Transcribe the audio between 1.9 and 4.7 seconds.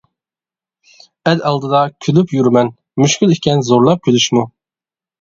كۈلۈپ يۈرىمەن، مۈشكۈل ئىكەن زورلاپ كۈلۈشمۇ.